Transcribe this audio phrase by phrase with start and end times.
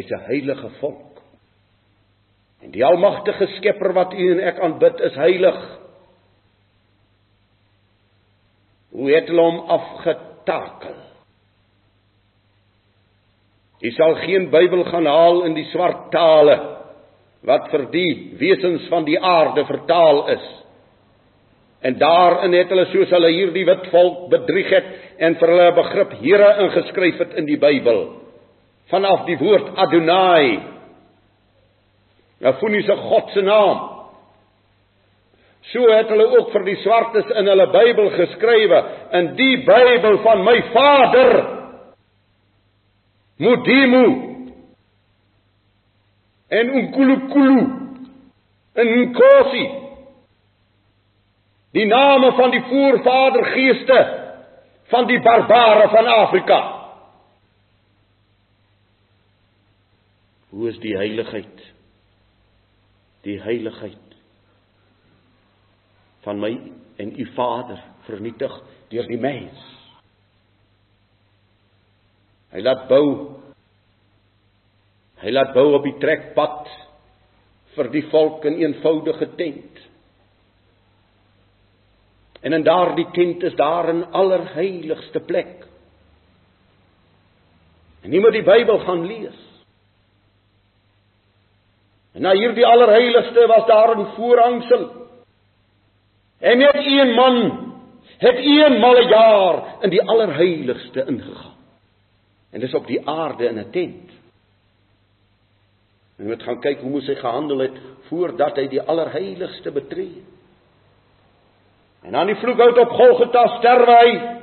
[0.00, 1.20] Jy's 'n heilige volk.
[2.60, 5.60] En die almagtige Skepper wat u en ek aanbid is heilig.
[8.90, 10.96] Hoe het hulle hom afgetakel?
[13.80, 16.56] Jy sal geen Bybel gaan haal in die swart tale
[17.42, 20.48] wat vir die wesens van die aarde vertaal is.
[21.80, 26.12] En daarin het hulle soos hulle hierdie wit volk bedrieg het en vir hulle begrip
[26.20, 28.19] Here ingeskryf het in die Bybel.
[28.90, 30.60] Vanaf die woord Adonai.
[32.42, 33.88] Afuni se God se naam.
[35.70, 38.80] So het hulle ook vir die swartes in hulle Bybel geskrywe
[39.18, 41.34] in die Bybel van my Vader.
[43.40, 44.06] Mudimu
[46.48, 47.60] en Unkulukulu
[48.74, 49.66] en Nkosi
[51.72, 54.00] die name van die voorvadergeeste
[54.90, 56.79] van die barbare van Afrika.
[60.50, 61.66] Hoe is die heiligheid?
[63.26, 64.16] Die heiligheid
[66.24, 66.52] van my
[67.00, 68.56] en u Vader vernietig
[68.90, 69.60] deur die mens.
[72.50, 73.04] Hy laat bou
[75.20, 76.68] Hy laat bou op die trekpad
[77.74, 79.82] vir die volk in eenvoudige tent.
[82.40, 85.66] En in daardie tent is daar 'n allerheiligste plek.
[88.02, 89.49] En nie moet die Bybel gaan lees.
[92.20, 94.90] En na hierdie allerheiligste was daar 'n voorhangsel.
[96.40, 97.36] En net een man
[98.18, 101.56] het eenmal 'n jaar in die allerheiligste ingegaan.
[102.52, 104.10] En dis op die aarde in 'n tent.
[106.18, 110.24] En moet gaan kyk hoe moes hy gehandel het voordat hy die allerheiligste betree.
[112.02, 114.38] En aan die vloekhout op Golgotha sterwe hy.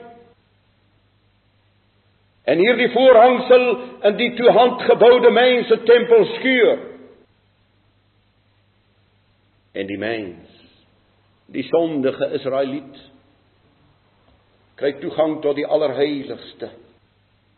[2.44, 6.97] En hierdie voorhangsel in die toe handgeboude mense tempel skeur.
[9.78, 10.54] En die mens,
[11.54, 12.98] die sondige Israeliet,
[14.78, 16.72] kry toegang tot die allerheiligste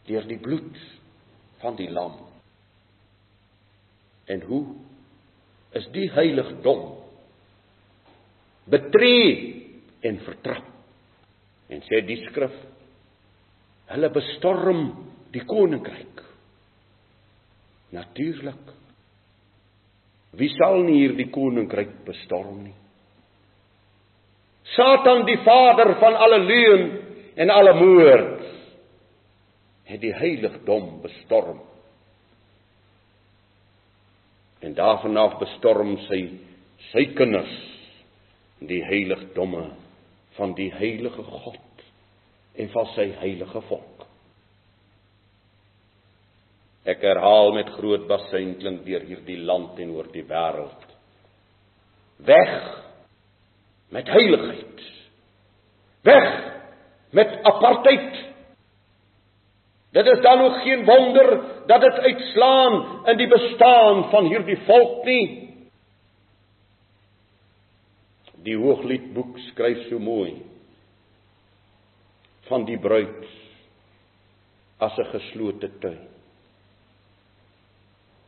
[0.09, 0.77] deur die bloed
[1.61, 2.17] van die lam.
[4.29, 4.63] En hoe
[5.77, 6.83] is die heiligdom
[8.69, 9.31] betree
[10.05, 10.65] en vertrap.
[11.69, 12.55] En sê die skrif
[13.89, 14.83] hulle bestorm
[15.33, 16.21] die koninkryk.
[17.93, 18.75] Natuurlik.
[20.37, 22.75] Wie sal nie hierdie koninkryk bestorm nie?
[24.75, 26.83] Satan die vader van alle leuen
[27.35, 28.43] en alle moord
[29.89, 31.63] het die heiligdom bestorm.
[34.61, 36.21] En daarvan af bestorm sy
[36.91, 37.55] sy kinders
[38.59, 39.65] die heiligdomme
[40.37, 41.83] van die heilige God
[42.59, 43.98] en van sy heilige volk.
[46.87, 50.85] Ek herhaal met groot bassein klink deur hierdie land en oor die wêreld.
[52.27, 52.55] Weg
[53.91, 54.81] met heiligheid.
[56.07, 56.29] Weg
[57.11, 58.17] met apartheid.
[59.91, 65.05] Dit is dan ook geen wonder dat dit uitslaan in die bestaan van hierdie volk
[65.05, 65.25] nie.
[68.45, 70.37] Die Hoogliedboek skryf so mooi
[72.49, 73.25] van die bruid
[74.79, 76.08] as 'n geslote tuin.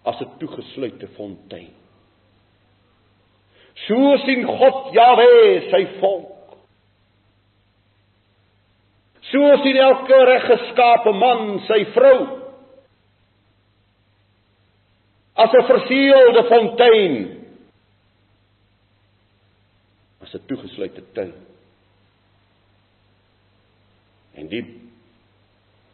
[0.05, 1.73] As 'n toegesluite fontein.
[3.87, 6.57] So sien God Jahwe sy volk.
[9.31, 12.19] So sien elke reggeskape man sy vrou.
[15.35, 17.15] As 'n verseelde fontein.
[20.21, 21.33] As 'n toegesluite tuin.
[24.33, 24.65] En die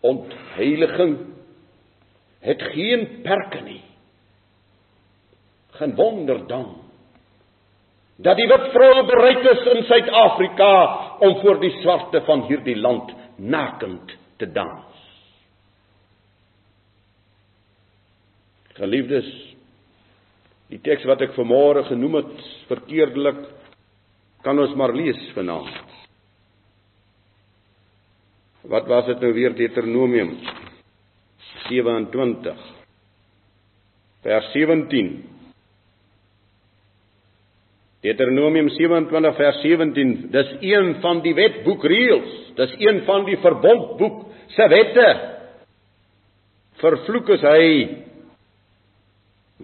[0.01, 1.17] ontheiliging
[2.39, 3.86] het geen perke nie.
[5.77, 6.75] Geen wonder dan
[8.17, 10.69] dat die wit vroue bereid is in Suid-Afrika
[11.21, 15.03] om voor die swarte van hierdie land nakend te dans.
[18.77, 19.29] Geliefdes,
[20.73, 23.45] die teks wat ek vanmôre genoem het verkeerdelik
[24.45, 25.85] kan ons maar lees vanaand.
[28.67, 30.33] Wat was dit nou weer Deuteronomium
[31.69, 32.65] 27
[34.25, 35.36] vers 17
[38.05, 44.23] Deuteronomium 27 vers 17 dis een van die wetboekreëls dis een van die verbondboek
[44.53, 45.07] se wette.
[46.81, 47.69] Vervloek is hy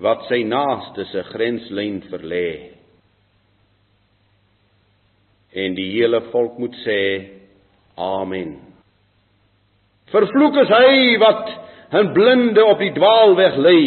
[0.01, 2.73] wat sy naaste se grenslyn verlê.
[5.53, 7.01] En die hele volk moet sê
[8.01, 8.55] amen.
[10.09, 11.51] Vervloek is hy wat
[11.93, 13.85] 'n blinde op die dwaalweg lei.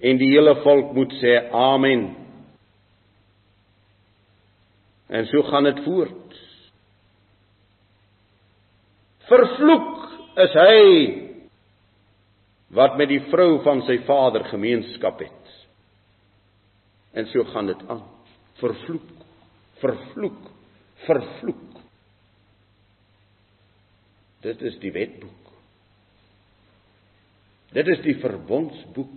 [0.00, 2.23] En die hele volk moet sê amen.
[5.06, 6.40] En so gaan dit voort.
[9.28, 9.92] Vervloek
[10.44, 10.80] is hy
[12.74, 15.52] wat met die vrou van sy vader gemeenskap het.
[17.14, 18.02] En so gaan dit aan.
[18.58, 19.10] Vervloek,
[19.82, 20.50] vervloek,
[21.06, 21.78] vervloek.
[24.44, 25.52] Dit is die wetboek.
[27.74, 29.14] Dit is die verbondsboek.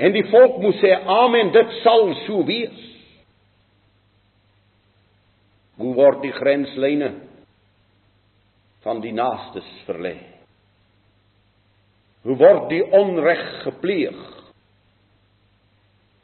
[0.00, 2.82] En die volk moet sê amen, dit sal so wees.
[5.80, 7.14] Hoe word die grenslyne
[8.84, 10.16] van die naastes verlê?
[12.26, 14.18] Hoe word die onreg gepleeg?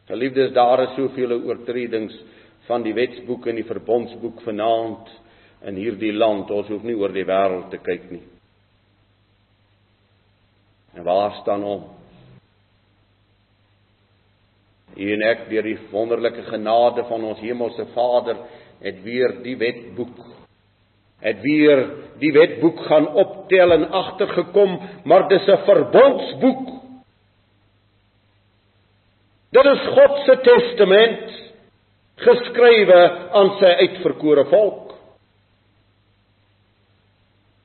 [0.06, 2.14] Geliefdes, daar is soveel oortredings
[2.68, 5.08] van die wetsboek en die verbondsboek vanaand
[5.66, 6.50] in hierdie land.
[6.52, 8.22] Ons hoef nie oor die wêreld te kyk nie.
[10.96, 11.92] En waar staan ons?
[14.96, 18.38] U en ek deur die wonderlike genade van ons hemelse Vader
[18.80, 20.36] het weer die wetboek
[21.26, 21.82] het weer
[22.20, 26.68] die wetboek gaan optel en agtergekom, maar dis 'n verbondsboek.
[29.50, 31.52] Dit is God se testament
[32.16, 34.94] geskrywe aan sy uitverkore volk.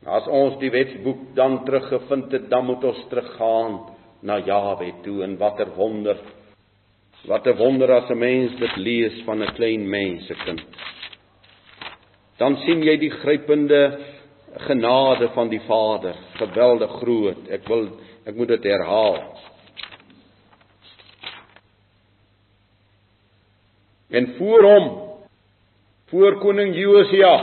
[0.06, 3.80] As ons die wetboek dan teruggevind het, dan moet ons teruggaan
[4.22, 6.18] na Jawe toe en watter wonder.
[7.26, 10.66] Wat 'n wonder as 'n mens dit lees van 'n klein mensekind
[12.42, 13.82] dan sien jy die grypende
[14.66, 17.44] genade van die Vader, geweldig groot.
[17.54, 17.86] Ek wil
[18.26, 19.20] ek moet dit herhaal.
[24.12, 24.90] En voor hom
[26.12, 27.36] voor koning Josia.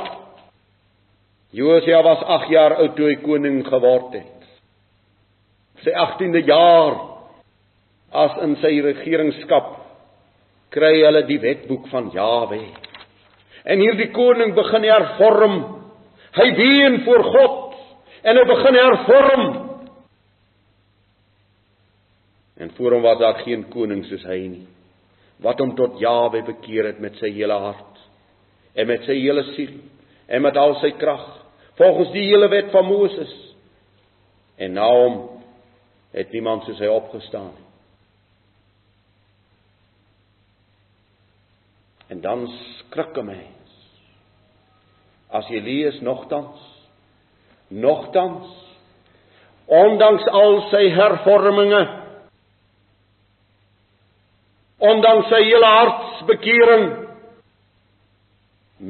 [1.56, 4.50] Josia was 8 jaar oud toe hy koning geword het.
[5.86, 6.98] Sy 18de jaar
[8.12, 9.72] as in sy regeringskap
[10.74, 12.60] kry hulle die wetboek van Jahwe.
[13.68, 15.56] En hierdie koning begin hervorm.
[16.38, 17.74] Hy ween voor God
[18.22, 19.44] en hy begin hervorm.
[22.58, 24.64] En voor hom was daar geen koning soos hy nie.
[25.44, 28.00] Wat hom tot Jawe bekeer het met sy hele hart
[28.78, 29.76] en met sy hele siel
[30.28, 31.24] en met al sy krag,
[31.78, 33.30] volgens die hele wet van Moses.
[34.58, 35.20] En na hom
[36.12, 37.66] het niemand soos hy opgestaan nie.
[42.08, 43.57] En dan skrik 'n mens.
[45.38, 46.64] As jy lees nogtans
[47.68, 48.48] nogtans
[49.68, 51.82] ondanks al sy hervorminge
[54.88, 56.86] ondanks sy hele hartsbekering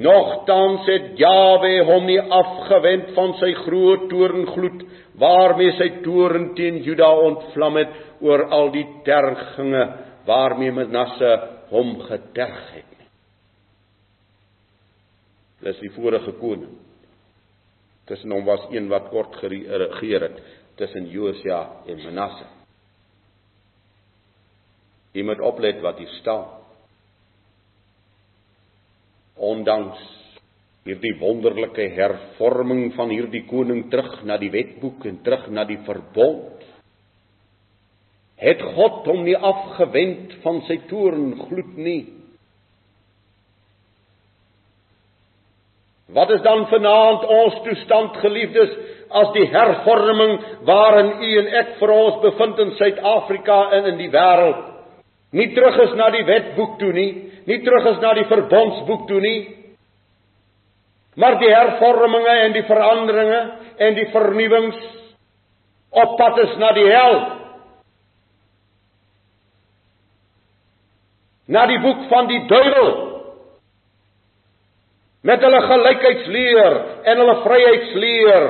[0.06, 4.85] nogtans het Jawe hom nie afgewend van sy groot toorngloed
[5.19, 9.89] waarmee sy toorn teen Juda ontvlam het oor al die terginge
[10.29, 11.33] waarmee Manasse
[11.73, 12.98] hom geterg het
[15.69, 16.79] Dis die vorige koning.
[18.09, 20.38] Tussen hom was een wat kort geregeer het
[20.79, 21.59] tussen Josia
[21.91, 22.47] en Manasse.
[25.12, 26.47] Jy moet oplet wat hier staan.
[29.35, 30.00] Ondanks
[30.88, 36.64] hierdie wonderlike hervorming van hierdie koning terug na die wetboek en terug na die verbond
[38.38, 42.00] het God hom nie afgewend van sy toorn gloed nie
[46.09, 48.71] Wat is dan vanaand ons toestand geliefdes
[49.09, 50.38] as die hervorming
[50.69, 54.65] waarin u en ek vir ons bevind in Suid-Afrika en in die wêreld
[55.37, 57.11] nie terug is na die wetboek toe nie,
[57.45, 59.41] nie terug is na die verbondsboek toe nie,
[61.21, 63.41] maar die hervorminge en die veranderinge
[63.85, 64.79] en die vernuwings
[65.91, 67.19] op pad is na die hel.
[71.49, 73.08] Na die boek van die duiwel
[75.28, 78.47] met hulle gelykheidsleer en hulle vryheidsleer.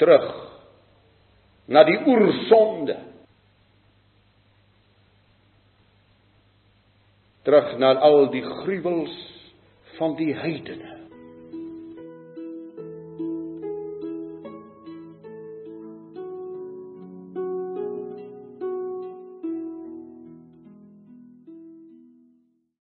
[0.00, 0.28] Terug
[1.70, 2.98] na die oersonde.
[7.48, 9.16] Terug na al die gruwels
[9.96, 10.96] van die heidene